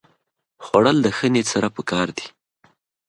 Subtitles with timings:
[0.65, 2.27] خوړل د ښه نیت سره پکار دي